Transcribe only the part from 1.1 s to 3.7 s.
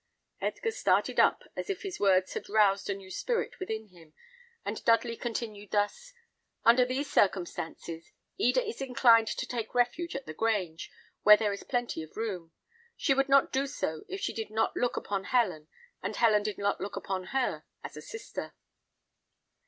up as if his words had roused a new spirit